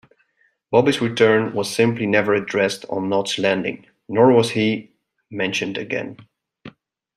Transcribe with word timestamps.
Bobby's 0.71 0.99
return 0.99 1.53
was 1.53 1.69
simply 1.69 2.07
never 2.07 2.33
addressed 2.33 2.85
on 2.89 3.07
"Knots 3.07 3.37
Landing", 3.37 3.85
nor 4.09 4.31
was 4.31 4.49
he 4.49 4.95
mentioned 5.29 5.77
again. 5.77 6.17